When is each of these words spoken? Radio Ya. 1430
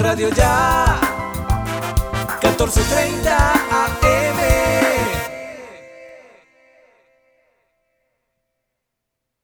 Radio 0.00 0.30
Ya. 0.30 0.98
1430 2.40 3.69